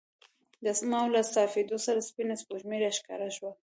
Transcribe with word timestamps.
د 0.63 0.65
اسمان 0.75 1.05
له 1.15 1.21
صافېدو 1.35 1.77
سره 1.85 1.99
سپینه 2.09 2.35
سپوږمۍ 2.41 2.77
راښکاره 2.83 3.29
شوه. 3.35 3.51